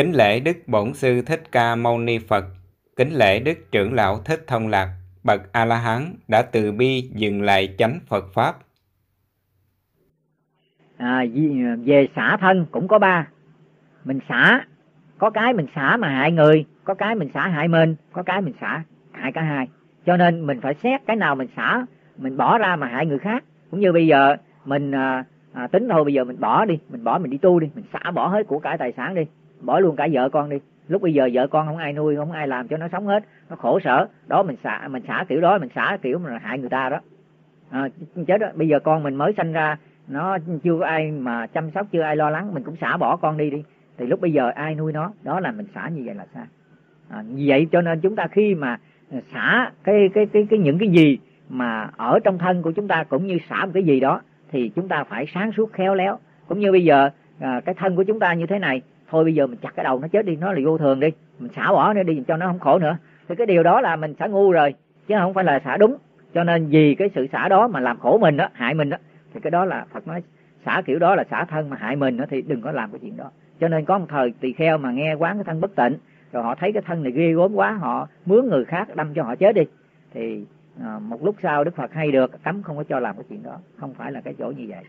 Kính 0.00 0.12
lễ 0.12 0.40
Đức 0.40 0.56
Bổn 0.66 0.94
Sư 0.94 1.22
Thích 1.26 1.42
Ca 1.52 1.76
Mâu 1.76 1.98
Ni 1.98 2.18
Phật, 2.18 2.44
kính 2.96 3.08
lễ 3.12 3.40
Đức 3.40 3.72
Trưởng 3.72 3.94
Lão 3.94 4.18
Thích 4.18 4.44
Thông 4.46 4.68
Lạc, 4.68 4.88
bậc 5.24 5.52
A 5.52 5.64
La 5.64 5.76
Hán 5.76 6.14
đã 6.28 6.42
từ 6.42 6.72
bi 6.72 7.10
dừng 7.14 7.42
lại 7.42 7.74
chánh 7.78 7.98
Phật 8.08 8.24
pháp. 8.34 8.54
À, 10.96 11.24
về 11.84 12.08
xả 12.16 12.36
thân 12.40 12.66
cũng 12.70 12.88
có 12.88 12.98
ba, 12.98 13.28
mình 14.04 14.18
xả, 14.28 14.64
có 15.18 15.30
cái 15.30 15.52
mình 15.52 15.66
xả 15.74 15.96
mà 15.96 16.08
hại 16.08 16.32
người, 16.32 16.64
có 16.84 16.94
cái 16.94 17.14
mình 17.14 17.30
xả 17.34 17.48
hại 17.48 17.68
mình, 17.68 17.96
có 18.12 18.22
cái 18.22 18.40
mình 18.40 18.54
xả 18.60 18.82
hại 19.12 19.32
cả 19.32 19.42
hai. 19.42 19.68
Cho 20.06 20.16
nên 20.16 20.46
mình 20.46 20.60
phải 20.60 20.74
xét 20.82 21.00
cái 21.06 21.16
nào 21.16 21.34
mình 21.34 21.48
xả, 21.56 21.86
mình 22.16 22.36
bỏ 22.36 22.58
ra 22.58 22.76
mà 22.76 22.86
hại 22.86 23.06
người 23.06 23.18
khác. 23.18 23.44
Cũng 23.70 23.80
như 23.80 23.92
bây 23.92 24.06
giờ 24.06 24.36
mình 24.64 24.92
à, 24.94 25.24
à, 25.52 25.66
tính 25.66 25.88
thôi 25.90 26.04
bây 26.04 26.14
giờ 26.14 26.24
mình 26.24 26.40
bỏ 26.40 26.64
đi, 26.64 26.78
mình 26.88 27.04
bỏ 27.04 27.18
mình 27.18 27.30
đi 27.30 27.38
tu 27.38 27.60
đi, 27.60 27.70
mình 27.74 27.84
xả 27.92 28.10
bỏ 28.10 28.28
hết 28.28 28.46
của 28.46 28.58
cải 28.58 28.78
tài 28.78 28.92
sản 28.96 29.14
đi, 29.14 29.22
bỏ 29.60 29.80
luôn 29.80 29.96
cả 29.96 30.08
vợ 30.12 30.28
con 30.28 30.50
đi. 30.50 30.56
Lúc 30.88 31.02
bây 31.02 31.14
giờ 31.14 31.28
vợ 31.32 31.46
con 31.46 31.66
không 31.66 31.76
ai 31.76 31.92
nuôi 31.92 32.16
không 32.16 32.32
ai 32.32 32.48
làm 32.48 32.68
cho 32.68 32.76
nó 32.76 32.88
sống 32.92 33.06
hết. 33.06 33.24
Nó 33.50 33.56
khổ 33.56 33.80
sở. 33.80 34.06
Đó 34.26 34.42
mình 34.42 34.56
xả 34.64 34.88
mình 34.88 35.02
xả 35.06 35.24
kiểu 35.28 35.40
đó 35.40 35.58
mình 35.58 35.68
xả 35.74 35.98
kiểu 36.02 36.18
mà 36.18 36.38
hại 36.38 36.58
người 36.58 36.68
ta 36.68 36.88
đó. 36.88 36.98
À, 37.70 37.88
chết 38.26 38.38
đó. 38.40 38.46
Bây 38.54 38.68
giờ 38.68 38.78
con 38.78 39.02
mình 39.02 39.14
mới 39.14 39.32
sanh 39.36 39.52
ra 39.52 39.76
nó 40.08 40.38
chưa 40.62 40.78
có 40.78 40.86
ai 40.86 41.10
mà 41.10 41.46
chăm 41.46 41.70
sóc 41.70 41.86
chưa 41.92 42.02
ai 42.02 42.16
lo 42.16 42.30
lắng. 42.30 42.54
Mình 42.54 42.62
cũng 42.62 42.76
xả 42.76 42.96
bỏ 42.96 43.16
con 43.16 43.36
đi 43.36 43.50
đi. 43.50 43.62
Thì 43.98 44.06
lúc 44.06 44.20
bây 44.20 44.32
giờ 44.32 44.50
ai 44.54 44.74
nuôi 44.74 44.92
nó 44.92 45.12
đó 45.22 45.40
là 45.40 45.52
mình 45.52 45.66
xả 45.74 45.88
như 45.88 46.02
vậy 46.04 46.14
là 46.14 46.26
sao? 46.34 46.44
À, 47.08 47.22
vì 47.34 47.48
vậy 47.48 47.66
cho 47.72 47.80
nên 47.80 48.00
chúng 48.00 48.16
ta 48.16 48.26
khi 48.26 48.54
mà 48.54 48.78
xả 49.32 49.70
cái 49.84 50.08
cái 50.14 50.26
cái 50.26 50.46
cái 50.50 50.58
những 50.58 50.78
cái 50.78 50.88
gì 50.88 51.18
mà 51.48 51.90
ở 51.96 52.18
trong 52.24 52.38
thân 52.38 52.62
của 52.62 52.72
chúng 52.72 52.88
ta 52.88 53.04
cũng 53.04 53.26
như 53.26 53.38
xả 53.48 53.64
một 53.64 53.70
cái 53.74 53.82
gì 53.82 54.00
đó 54.00 54.20
thì 54.50 54.68
chúng 54.76 54.88
ta 54.88 55.04
phải 55.04 55.26
sáng 55.34 55.52
suốt 55.52 55.72
khéo 55.72 55.94
léo. 55.94 56.18
Cũng 56.48 56.60
như 56.60 56.72
bây 56.72 56.84
giờ 56.84 57.10
à, 57.40 57.60
cái 57.64 57.74
thân 57.74 57.96
của 57.96 58.02
chúng 58.02 58.18
ta 58.18 58.34
như 58.34 58.46
thế 58.46 58.58
này 58.58 58.82
thôi 59.10 59.24
bây 59.24 59.34
giờ 59.34 59.46
mình 59.46 59.58
chặt 59.62 59.74
cái 59.76 59.84
đầu 59.84 60.00
nó 60.00 60.08
chết 60.08 60.26
đi 60.26 60.36
nó 60.36 60.52
là 60.52 60.60
vô 60.64 60.78
thường 60.78 61.00
đi. 61.00 61.08
Mình 61.38 61.50
xả 61.56 61.72
bỏ 61.72 61.92
nó 61.92 62.02
đi 62.02 62.22
cho 62.28 62.36
nó 62.36 62.46
không 62.46 62.58
khổ 62.58 62.78
nữa. 62.78 62.96
Thì 63.28 63.34
cái 63.34 63.46
điều 63.46 63.62
đó 63.62 63.80
là 63.80 63.96
mình 63.96 64.14
xả 64.18 64.26
ngu 64.26 64.52
rồi 64.52 64.74
chứ 65.06 65.14
không 65.18 65.34
phải 65.34 65.44
là 65.44 65.60
xả 65.64 65.76
đúng. 65.76 65.96
Cho 66.34 66.44
nên 66.44 66.66
vì 66.66 66.94
cái 66.94 67.10
sự 67.14 67.26
xả 67.32 67.48
đó 67.48 67.68
mà 67.68 67.80
làm 67.80 67.98
khổ 67.98 68.18
mình 68.18 68.36
đó 68.36 68.48
hại 68.52 68.74
mình 68.74 68.90
đó 68.90 68.96
thì 69.34 69.40
cái 69.40 69.50
đó 69.50 69.64
là 69.64 69.86
phật 69.92 70.06
nói 70.06 70.22
xả 70.64 70.82
kiểu 70.86 70.98
đó 70.98 71.14
là 71.14 71.24
xả 71.30 71.44
thân 71.44 71.70
mà 71.70 71.76
hại 71.80 71.96
mình 71.96 72.16
đó 72.16 72.24
thì 72.30 72.42
đừng 72.42 72.60
có 72.60 72.72
làm 72.72 72.90
cái 72.90 72.98
chuyện 73.02 73.16
đó. 73.16 73.30
Cho 73.60 73.68
nên 73.68 73.84
có 73.84 73.98
một 73.98 74.06
thời 74.08 74.32
tỳ 74.40 74.52
kheo 74.52 74.78
mà 74.78 74.90
nghe 74.92 75.14
quán 75.14 75.36
cái 75.36 75.44
thân 75.44 75.60
bất 75.60 75.76
tịnh 75.76 75.94
rồi 76.32 76.42
họ 76.42 76.54
thấy 76.54 76.72
cái 76.72 76.82
thân 76.86 77.02
này 77.02 77.12
ghê 77.12 77.32
gốm 77.32 77.54
quá 77.54 77.72
họ 77.72 78.08
mướn 78.26 78.48
người 78.48 78.64
khác 78.64 78.96
đâm 78.96 79.14
cho 79.14 79.22
họ 79.22 79.36
chết 79.36 79.54
đi 79.54 79.62
thì 80.14 80.44
à, 80.82 80.98
một 80.98 81.24
lúc 81.24 81.36
sau 81.42 81.64
đức 81.64 81.76
phật 81.76 81.92
hay 81.92 82.12
được 82.12 82.44
cấm 82.44 82.62
không 82.62 82.76
có 82.76 82.84
cho 82.84 83.00
làm 83.00 83.16
cái 83.16 83.24
chuyện 83.28 83.42
đó. 83.42 83.56
Không 83.76 83.94
phải 83.94 84.12
là 84.12 84.20
cái 84.20 84.34
chỗ 84.38 84.52
như 84.56 84.66
vậy. 84.68 84.84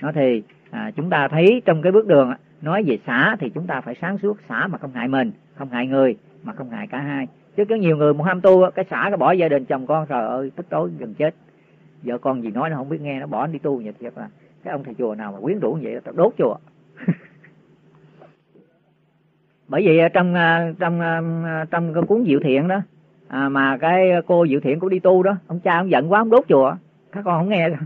Nó 0.00 0.12
thì 0.12 0.42
à, 0.70 0.90
chúng 0.96 1.10
ta 1.10 1.28
thấy 1.28 1.62
trong 1.64 1.82
cái 1.82 1.92
bước 1.92 2.06
đường 2.06 2.32
nói 2.62 2.82
về 2.82 2.98
xả 3.06 3.36
thì 3.40 3.50
chúng 3.50 3.66
ta 3.66 3.80
phải 3.80 3.94
sáng 4.00 4.18
suốt 4.18 4.36
xả 4.48 4.66
mà 4.66 4.78
không 4.78 4.92
hại 4.92 5.08
mình 5.08 5.32
không 5.54 5.68
hại 5.68 5.86
người 5.86 6.16
mà 6.42 6.52
không 6.52 6.70
hại 6.70 6.86
cả 6.86 7.00
hai. 7.00 7.28
Chứ 7.56 7.64
có 7.64 7.74
nhiều 7.74 7.96
người 7.96 8.14
một 8.14 8.24
ham 8.24 8.40
tu 8.40 8.70
cái 8.74 8.84
xả 8.90 9.04
cái 9.08 9.16
bỏ 9.16 9.32
gia 9.32 9.48
đình 9.48 9.64
chồng 9.64 9.86
con 9.86 10.06
trời 10.06 10.26
ơi 10.26 10.50
tức 10.56 10.66
tối 10.68 10.90
gần 10.98 11.14
chết. 11.14 11.34
Vợ 12.02 12.18
con 12.18 12.42
gì 12.42 12.50
nói 12.50 12.70
nó 12.70 12.76
không 12.76 12.88
biết 12.88 13.00
nghe 13.00 13.20
nó 13.20 13.26
bỏ 13.26 13.46
đi 13.46 13.58
tu 13.58 13.76
vậy 13.76 13.92
thiệt 14.00 14.12
là 14.16 14.28
cái 14.64 14.72
ông 14.72 14.84
thầy 14.84 14.94
chùa 14.94 15.14
nào 15.14 15.32
mà 15.32 15.40
quyến 15.40 15.60
rũ 15.60 15.72
như 15.72 15.80
vậy 15.82 15.92
là 15.92 16.00
đốt 16.14 16.34
chùa. 16.38 16.56
Bởi 19.68 19.86
vì 19.86 19.98
à, 19.98 20.08
trong 20.08 20.34
à, 20.34 20.72
trong 20.78 21.00
à, 21.00 21.20
trong 21.70 21.94
cái 21.94 22.02
cuốn 22.02 22.24
diệu 22.26 22.40
thiện 22.42 22.68
đó 22.68 22.80
à, 23.28 23.48
mà 23.48 23.76
cái 23.76 24.10
cô 24.26 24.46
diệu 24.46 24.60
thiện 24.60 24.80
cũng 24.80 24.90
đi 24.90 24.98
tu 24.98 25.22
đó 25.22 25.36
ông 25.46 25.60
cha 25.60 25.76
ông 25.76 25.90
giận 25.90 26.12
quá 26.12 26.20
ông 26.20 26.30
đốt 26.30 26.44
chùa. 26.48 26.76
Các 27.12 27.24
con 27.24 27.38
không 27.38 27.48
nghe. 27.48 27.68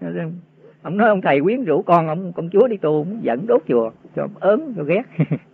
ông 0.82 0.96
nói 0.96 1.08
ông 1.08 1.20
thầy 1.20 1.40
quyến 1.40 1.64
rũ 1.64 1.82
con 1.82 2.08
ông 2.08 2.32
công 2.32 2.50
chúa 2.50 2.68
đi 2.68 2.76
tu, 2.76 2.90
ông 2.94 3.18
dẫn 3.22 3.46
đốt 3.46 3.62
chùa, 3.68 3.90
cho 4.16 4.28
ớn, 4.40 4.74
cho 4.76 4.82
ghét. 4.84 5.02